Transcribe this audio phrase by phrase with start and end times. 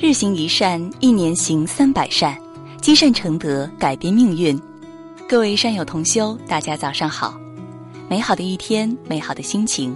[0.00, 2.38] 日行一善，一年行三百善，
[2.80, 4.56] 积善成德，改变命运。
[5.28, 7.36] 各位善友同修，大家早上好！
[8.08, 9.92] 美好的一天，美好的心情，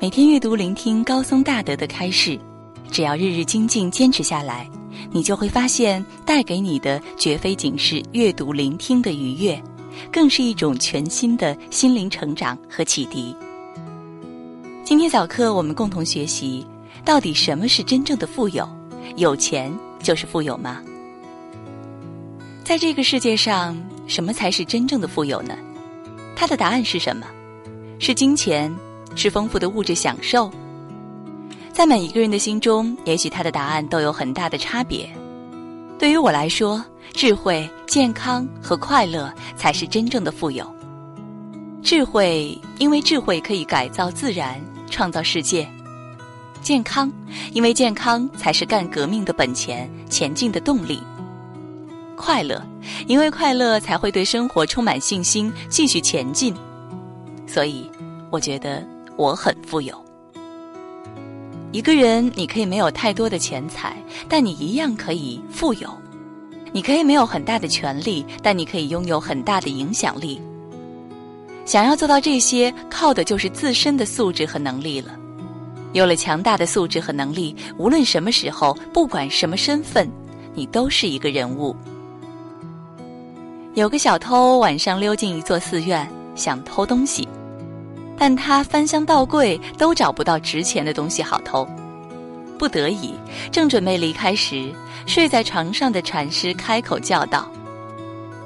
[0.00, 2.40] 每天阅读聆听高僧大德的开示，
[2.90, 4.66] 只要日日精进坚持下来，
[5.10, 9.62] 你就会发现，带给你的绝非仅是阅读聆听的愉悦，
[10.10, 13.36] 更是一种全新的心灵成长和启迪。
[14.82, 16.66] 今天早课，我们共同学习，
[17.04, 18.66] 到底什么是真正的富有？
[19.16, 20.80] 有钱就是富有吗？
[22.64, 25.56] 在这个世界上，什么才是真正的富有呢？
[26.36, 27.26] 它的答案是什么？
[27.98, 28.74] 是金钱？
[29.14, 30.50] 是丰富的物质享受？
[31.72, 35.08] 在每一个人的心中，也许他的答案都有很大的差别。
[35.98, 36.82] 对于我来说，
[37.12, 40.66] 智慧、健康和快乐才是真正的富有。
[41.82, 45.68] 智慧，因为智慧可以改造自然，创造世界。
[46.62, 47.12] 健康，
[47.52, 51.02] 因为健康才是干革命的本钱，前进的动力。
[52.16, 52.64] 快乐，
[53.08, 56.54] 因为快乐才会对生活充满信心，继续前进。
[57.48, 57.90] 所以，
[58.30, 59.92] 我觉得我很富有。
[61.72, 63.96] 一个人，你可以没有太多的钱财，
[64.28, 65.88] 但你一样可以富有；
[66.70, 70.40] 你可以没有很大的权利，但你可以拥有很大的影响力。
[71.64, 75.18] 想要做到这些，靠的就是自身的素质和能力了。
[75.92, 80.10] 有了强大的素质和能力，无论什么时候，不管什么身份，
[80.54, 81.74] 你都是一个人物。
[83.74, 87.26] 有个小偷晚上溜进一座寺院，想偷东西，
[88.18, 91.66] 但他翻箱倒柜都找不到值钱的东西好偷，
[92.58, 93.14] 不得已，
[93.50, 94.70] 正准备离开时，
[95.06, 97.50] 睡在床上的禅师开口叫道：“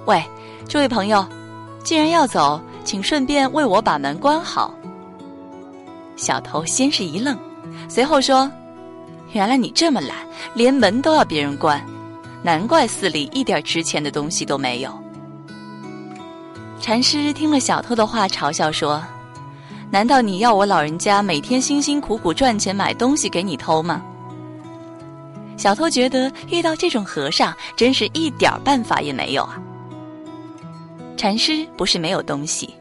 [0.06, 0.22] 喂，
[0.68, 1.26] 这位朋友，
[1.82, 4.72] 既然要走，请顺便为我把门关好。”
[6.16, 7.38] 小偷先是一愣，
[7.88, 8.50] 随后说
[9.32, 10.16] ：“原来你这么懒，
[10.54, 11.84] 连门都要别人关，
[12.42, 14.90] 难怪寺里一点值钱的东西都没有。”
[16.80, 19.02] 禅师听了小偷的话，嘲笑说
[19.90, 24.02] ：“难道你要我老人家每天辛辛苦苦赚钱买东西给你偷吗？”
[25.56, 29.58] 小偷觉得遇到这种和尚，真是一点办法也没有啊。
[31.16, 32.74] 禅师不是没有东西。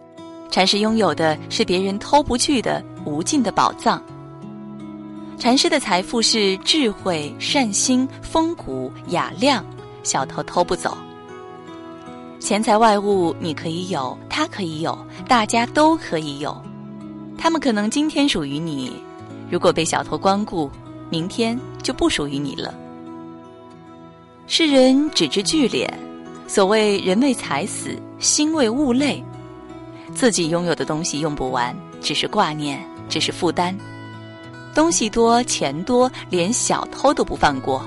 [0.49, 4.01] 禅师拥有的是别人偷不去的无尽的宝藏。
[5.37, 9.65] 禅师的财富是智慧、善心、风骨、雅量，
[10.01, 10.97] 小偷偷不走。
[12.39, 14.97] 钱财外物你可以有，他可以有，
[15.27, 16.55] 大家都可以有。
[17.37, 18.93] 他们可能今天属于你，
[19.51, 20.71] 如果被小偷光顾，
[21.09, 22.73] 明天就不属于你了。
[24.47, 25.89] 世人只知聚敛，
[26.47, 27.89] 所谓人为财死，
[28.19, 29.21] 心为物累。
[30.13, 32.79] 自己拥有的东西用不完，只是挂念，
[33.09, 33.75] 只是负担。
[34.73, 37.85] 东西多，钱多，连小偷都不放过，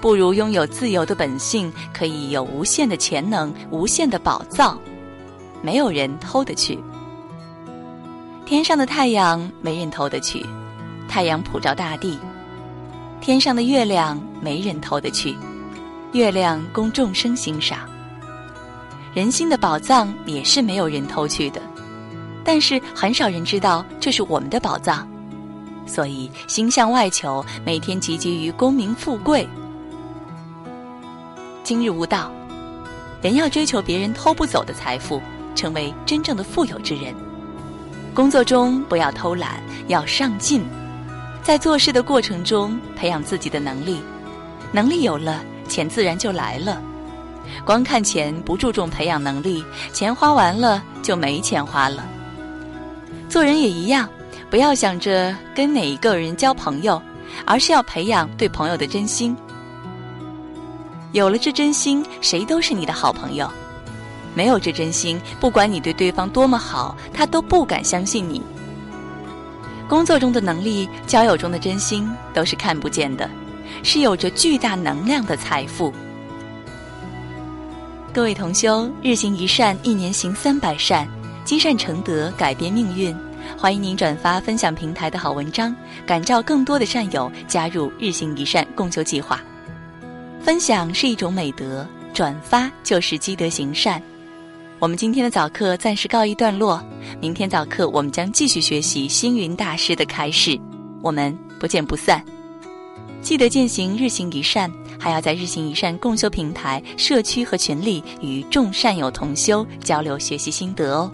[0.00, 4.78] 不如拥有自由的本性，可以有无限的潜能，无限的宝藏，
[5.60, 6.78] 没有人偷得去。
[8.46, 10.44] 天上的太阳没人偷得去，
[11.08, 12.18] 太阳普照大地；
[13.20, 15.36] 天上的月亮没人偷得去，
[16.12, 17.80] 月亮供众生欣赏。
[19.14, 21.60] 人心的宝藏也是没有人偷去的，
[22.42, 25.06] 但是很少人知道这是我们的宝藏，
[25.86, 29.46] 所以心向外求，每天汲汲于功名富贵。
[31.62, 32.32] 今日悟道，
[33.20, 35.20] 人要追求别人偷不走的财富，
[35.54, 37.14] 成为真正的富有之人。
[38.14, 40.64] 工作中不要偷懒，要上进，
[41.42, 44.00] 在做事的过程中培养自己的能力，
[44.72, 46.80] 能力有了，钱自然就来了。
[47.64, 52.04] 光看钱不注重培养能力，钱花完了就没钱花了。
[53.28, 54.08] 做人也一样，
[54.50, 57.00] 不要想着跟哪一个人交朋友，
[57.46, 59.36] 而是要培养对朋友的真心。
[61.12, 63.46] 有了这真心，谁都是你的好朋友；
[64.34, 68.42] 没有这真心，不管你对对方多么好，他都不敢相信你。
[69.88, 73.28] 工作中的能力，交友中的真心，都是看不见的，
[73.82, 75.92] 是有着巨大能量的财富。
[78.14, 81.08] 各位同修，日行一善，一年行三百善，
[81.46, 83.16] 积善成德，改变命运。
[83.56, 85.74] 欢迎您转发分享平台的好文章，
[86.06, 89.40] 感召更多的善友加入日行一善共修计划。
[90.42, 94.00] 分享是一种美德，转发就是积德行善。
[94.78, 96.84] 我们今天的早课暂时告一段落，
[97.18, 100.60] 明天早课我们将继续学习星云大师的开示，
[101.00, 102.22] 我们不见不散。
[103.22, 104.70] 记得践行日行一善。
[105.02, 111.10] 还要在日行一善共修平台、社区和群里与众善友同修交流学习心得哦。